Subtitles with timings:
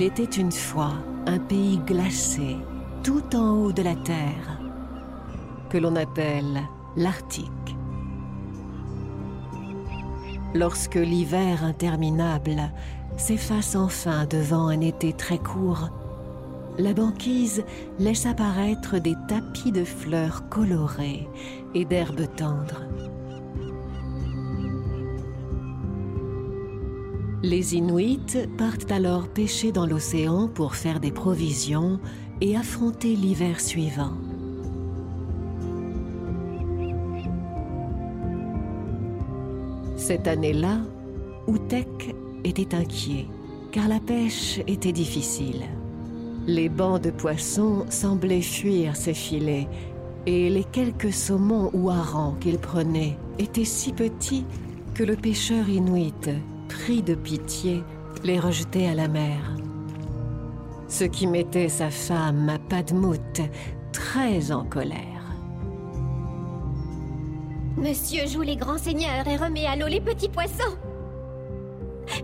[0.00, 0.92] Il était une fois
[1.26, 2.56] un pays glacé,
[3.02, 4.60] tout en haut de la Terre,
[5.70, 6.62] que l'on appelle
[6.94, 7.76] l'Arctique.
[10.54, 12.70] Lorsque l'hiver interminable
[13.16, 15.90] s'efface enfin devant un été très court,
[16.78, 17.64] la banquise
[17.98, 21.28] laisse apparaître des tapis de fleurs colorées
[21.74, 22.84] et d'herbes tendres.
[27.48, 31.98] Les Inuits partent alors pêcher dans l'océan pour faire des provisions
[32.42, 34.12] et affronter l'hiver suivant.
[39.96, 40.80] Cette année-là,
[41.46, 43.24] Outek était inquiet,
[43.72, 45.62] car la pêche était difficile.
[46.46, 49.68] Les bancs de poissons semblaient fuir ses filets,
[50.26, 54.44] et les quelques saumons ou harengs qu'il prenait étaient si petits
[54.92, 56.28] que le pêcheur inuit,
[56.68, 57.82] pris de pitié,
[58.24, 59.56] les rejetait à la mer.
[60.88, 63.42] Ce qui mettait sa femme, Padmout,
[63.92, 65.18] très en colère.
[67.76, 70.76] Monsieur joue les grands seigneurs et remet à l'eau les petits poissons.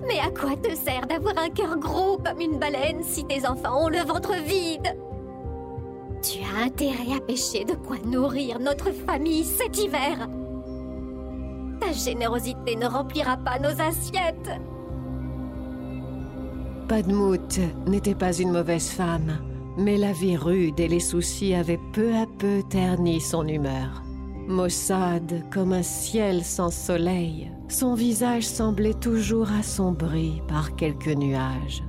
[0.06, 3.84] Mais à quoi te sert d'avoir un cœur gros comme une baleine si tes enfants
[3.84, 4.96] ont le ventre vide?
[6.22, 10.28] Tu as intérêt à pêcher de quoi nourrir notre famille cet hiver.
[11.94, 14.50] Générosité ne remplira pas nos assiettes.
[16.88, 19.38] Padmout n'était pas une mauvaise femme,
[19.78, 24.02] mais la vie rude et les soucis avaient peu à peu terni son humeur.
[24.46, 31.82] Maussade comme un ciel sans soleil, son visage semblait toujours assombri par quelques nuages.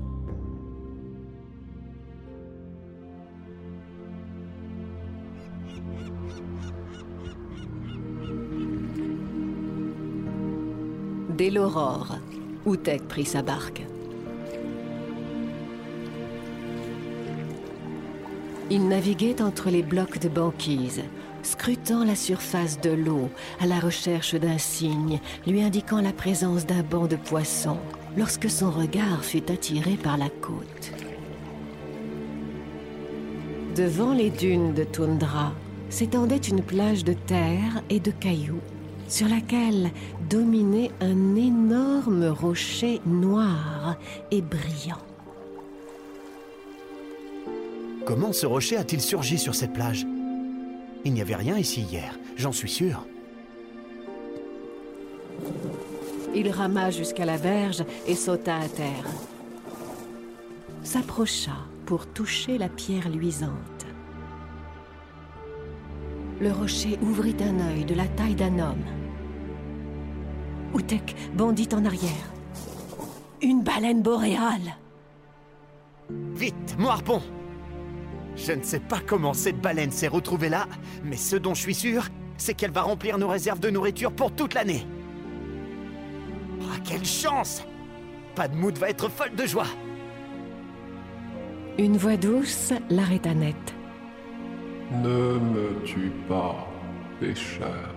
[11.37, 12.17] Dès l'aurore,
[12.65, 13.81] Outek prit sa barque.
[18.71, 21.03] Il naviguait entre les blocs de banquise,
[21.43, 23.29] scrutant la surface de l'eau
[23.59, 27.79] à la recherche d'un signe lui indiquant la présence d'un banc de poissons
[28.15, 30.93] lorsque son regard fut attiré par la côte.
[33.75, 35.51] Devant les dunes de toundra
[35.89, 38.61] s'étendait une plage de terre et de cailloux
[39.07, 39.91] sur laquelle
[40.29, 43.97] dominait un énorme rocher noir
[44.31, 45.01] et brillant.
[48.05, 50.05] Comment ce rocher a-t-il surgi sur cette plage?
[51.05, 53.05] Il n'y avait rien ici hier, j'en suis sûr.
[56.33, 59.05] Il rama jusqu'à la berge et sauta à terre.
[60.83, 61.55] S'approcha
[61.85, 63.74] pour toucher la pierre luisante.
[66.41, 68.83] Le rocher ouvrit un œil de la taille d'un homme.
[70.73, 72.33] Outek bondit en arrière.
[73.41, 74.77] Une baleine boréale
[76.35, 77.21] Vite, mon harpon
[78.35, 80.67] Je ne sais pas comment cette baleine s'est retrouvée là,
[81.03, 82.07] mais ce dont je suis sûr,
[82.37, 84.85] c'est qu'elle va remplir nos réserves de nourriture pour toute l'année.
[86.61, 87.63] Ah, quelle chance
[88.35, 89.67] Padmout va être folle de joie
[91.77, 93.74] Une voix douce l'arrêta net.
[94.91, 96.67] Ne me tue pas,
[97.19, 97.89] pécheur.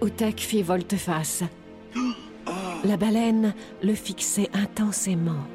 [0.00, 1.44] Outek fit volte-face.
[2.84, 5.46] La baleine le fixait intensément.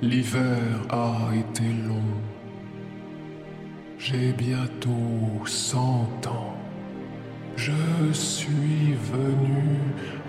[0.00, 2.14] L'hiver a été long.
[3.98, 6.54] J'ai bientôt cent ans.
[7.56, 9.78] Je suis venu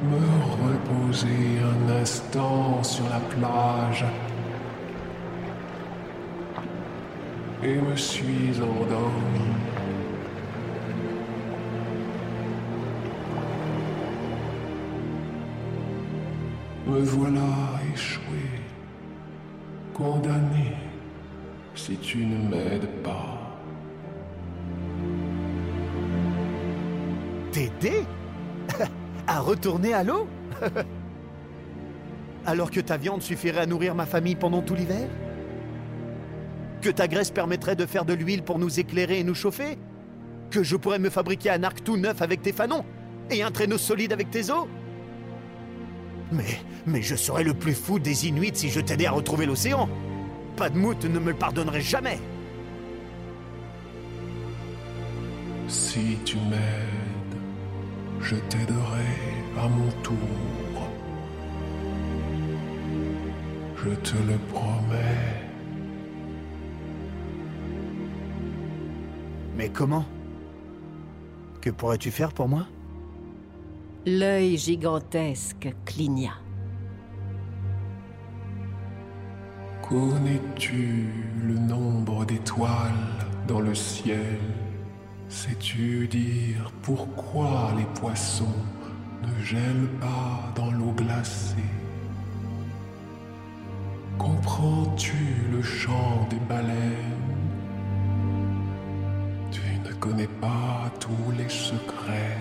[0.04, 4.06] me reposer un instant sur la plage
[7.64, 9.50] et me suis endormi.
[16.88, 17.42] Me voilà
[17.94, 18.22] échoué,
[19.94, 20.74] condamné,
[21.76, 23.38] si tu ne m'aides pas.
[27.52, 28.04] T'aider?
[29.28, 30.28] À retourner à l'eau?
[32.48, 35.08] Alors que ta viande suffirait à nourrir ma famille pendant tout l'hiver?
[36.81, 39.78] Que ta graisse permettrait de faire de l'huile pour nous éclairer et nous chauffer
[40.50, 42.86] Que je pourrais me fabriquer un arc tout neuf avec tes fanons
[43.30, 44.68] Et un traîneau solide avec tes os
[46.31, 49.90] Mais, mais je serais le plus fou des Inuits si je t'aidais à retrouver l'océan
[50.56, 52.20] Padmout ne me le pardonnerait jamais
[55.70, 57.40] Si tu m'aides,
[58.22, 59.06] je t'aiderai
[59.56, 60.16] à mon tour.
[63.78, 65.39] Je te le promets.
[69.60, 70.06] Mais comment?
[71.60, 72.66] Que pourrais-tu faire pour moi?
[74.06, 76.32] L'œil gigantesque cligna.
[79.82, 81.08] Connais-tu
[81.44, 83.18] le nombre d'étoiles
[83.50, 84.40] dans le ciel?
[85.28, 88.64] Sais-tu dire pourquoi les poissons
[89.24, 91.74] ne gèlent pas dans l'eau glacée?
[94.18, 95.18] Comprends-tu
[95.52, 97.29] le chant des baleines?
[100.10, 102.38] Connais pas tous les secrets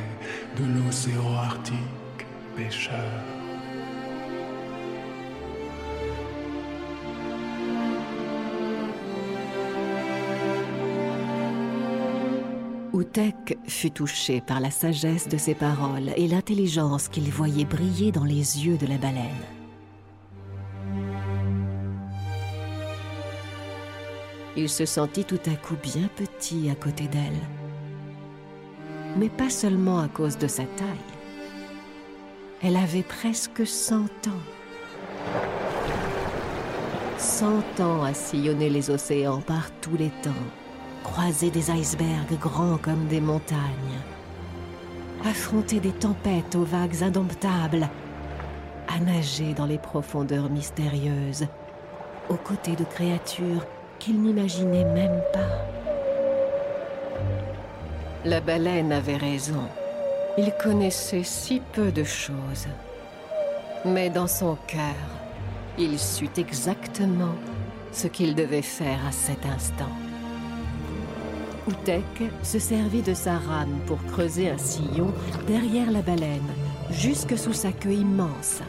[0.56, 2.26] de l'océan arctique,
[2.56, 2.94] pêcheur.
[12.94, 18.24] Outek fut touché par la sagesse de ses paroles et l'intelligence qu'il voyait briller dans
[18.24, 19.44] les yeux de la baleine.
[24.56, 27.57] Il se sentit tout à coup bien petit à côté d'elle.
[29.16, 30.88] Mais pas seulement à cause de sa taille.
[32.62, 34.44] Elle avait presque cent ans.
[37.18, 40.30] Cent ans à sillonner les océans par tous les temps,
[41.04, 43.58] croiser des icebergs grands comme des montagnes,
[45.24, 47.88] affronter des tempêtes aux vagues indomptables,
[48.88, 51.46] à nager dans les profondeurs mystérieuses,
[52.28, 53.66] aux côtés de créatures
[53.98, 55.77] qu'il n'imaginait même pas.
[58.28, 59.64] La baleine avait raison.
[60.36, 62.66] Il connaissait si peu de choses.
[63.86, 65.08] Mais dans son cœur,
[65.78, 67.34] il sut exactement
[67.90, 69.88] ce qu'il devait faire à cet instant.
[71.68, 75.10] Outek se servit de sa rame pour creuser un sillon
[75.46, 76.52] derrière la baleine,
[76.90, 78.60] jusque sous sa queue immense.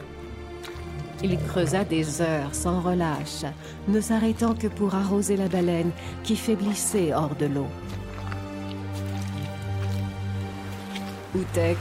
[1.21, 3.44] Il creusa des heures sans relâche,
[3.89, 5.91] ne s'arrêtant que pour arroser la baleine
[6.23, 7.67] qui faiblissait hors de l'eau.
[11.36, 11.78] Outek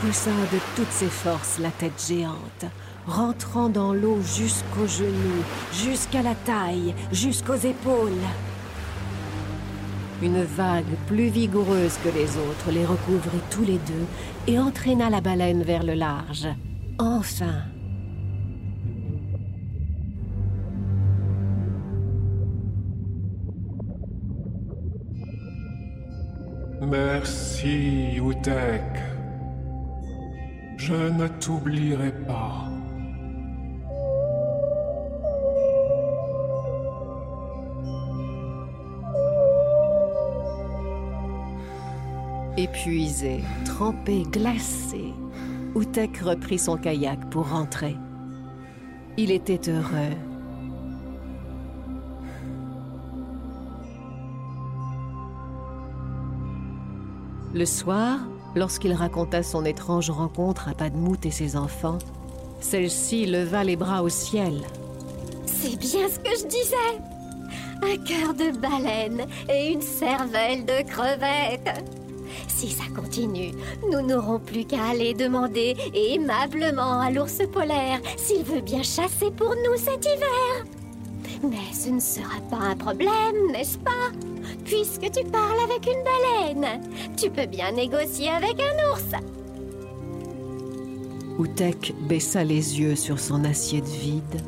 [0.00, 2.70] poussa de toutes ses forces la tête géante,
[3.08, 5.42] rentrant dans l'eau jusqu'aux genoux,
[5.72, 8.12] jusqu'à la taille, jusqu'aux épaules.
[10.22, 14.06] Une vague plus vigoureuse que les autres les recouvrit tous les deux
[14.46, 16.46] et entraîna la baleine vers le large.
[16.98, 17.64] Enfin,
[26.90, 28.82] Merci, Outek.
[30.76, 32.68] Je ne t'oublierai pas.
[42.56, 45.12] Épuisé, trempé, glacé,
[45.74, 47.96] Outek reprit son kayak pour rentrer.
[49.16, 50.33] Il était heureux.
[57.54, 58.18] Le soir,
[58.56, 61.98] lorsqu'il raconta son étrange rencontre à Padmout et ses enfants,
[62.58, 64.62] celle-ci leva les bras au ciel.
[65.46, 66.74] C'est bien ce que je disais.
[67.80, 71.84] Un cœur de baleine et une cervelle de crevette.
[72.48, 73.52] Si ça continue,
[73.88, 79.50] nous n'aurons plus qu'à aller demander aimablement à l'ours polaire s'il veut bien chasser pour
[79.50, 80.64] nous cet hiver.
[81.48, 84.10] Mais ce ne sera pas un problème, n'est-ce pas?
[84.64, 86.80] Puisque tu parles avec une baleine,
[87.16, 89.22] tu peux bien négocier avec un ours.
[91.38, 94.40] Outek baissa les yeux sur son assiette vide.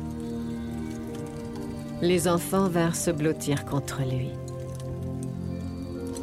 [2.01, 4.29] Les enfants vinrent se blottir contre lui.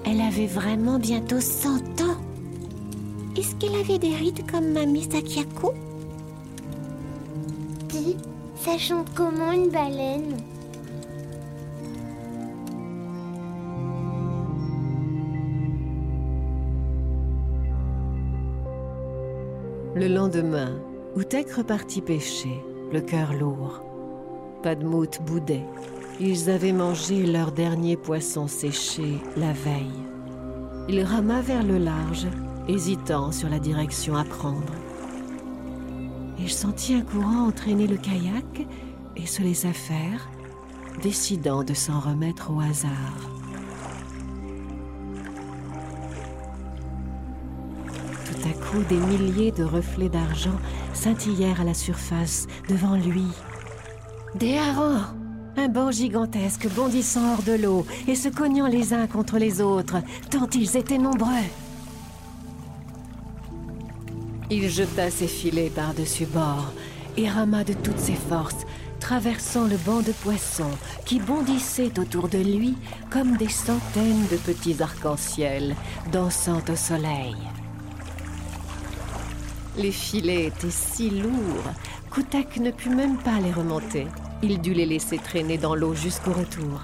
[0.07, 1.69] Elle avait vraiment bientôt 100
[2.03, 2.21] ans.
[3.37, 5.75] Est-ce qu'elle avait des rides comme Mamie Sakiako
[7.89, 8.17] Dis,
[8.57, 10.37] ça chante comment une baleine?
[19.97, 20.73] Le lendemain,
[21.15, 22.61] Outek repartit pêcher,
[22.93, 23.81] le cœur lourd.
[24.61, 25.65] Padmout boudait.
[26.19, 30.03] Ils avaient mangé leur dernier poisson séché la veille.
[30.89, 32.27] Il rama vers le large,
[32.67, 34.75] hésitant sur la direction à prendre.
[36.41, 38.67] Il sentit un courant entraîner le kayak
[39.15, 40.29] et se laissa faire,
[41.05, 43.34] décidant de s'en remettre au hasard.
[48.83, 50.59] Des milliers de reflets d'argent
[50.93, 53.27] scintillèrent à la surface devant lui.
[54.35, 55.05] Des harengs
[55.57, 59.97] Un banc gigantesque bondissant hors de l'eau et se cognant les uns contre les autres,
[60.31, 61.49] tant ils étaient nombreux.
[64.51, 66.73] Il jeta ses filets par-dessus bord
[67.17, 68.67] et rama de toutes ses forces,
[68.99, 70.77] traversant le banc de poissons
[71.07, 72.75] qui bondissaient autour de lui
[73.11, 75.77] comme des centaines de petits arcs-en-ciel
[76.13, 77.37] dansant au soleil.
[79.77, 81.73] Les filets étaient si lourds,
[82.11, 84.07] Koutek ne put même pas les remonter.
[84.41, 86.81] Il dut les laisser traîner dans l'eau jusqu'au retour.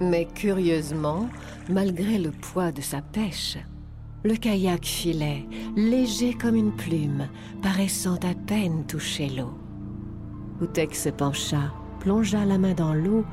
[0.00, 1.28] Mais curieusement,
[1.68, 3.58] malgré le poids de sa pêche,
[4.24, 5.44] le kayak filait,
[5.76, 7.28] léger comme une plume,
[7.60, 9.52] paraissant à peine toucher l'eau.
[10.58, 13.26] Koutek se pencha, plongea la main dans l'eau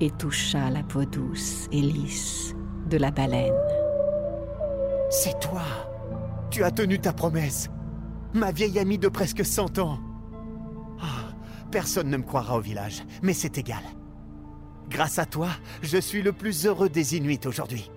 [0.00, 2.54] et toucha la peau douce et lisse
[2.88, 3.54] de la baleine.
[5.10, 5.62] C'est toi
[6.50, 7.68] Tu as tenu ta promesse
[8.34, 9.98] Ma vieille amie de presque 100 ans
[11.00, 11.32] Ah,
[11.70, 13.82] Personne ne me croira au village, mais c'est égal.
[14.88, 15.48] Grâce à toi,
[15.82, 17.90] je suis le plus heureux des Inuits aujourd'hui.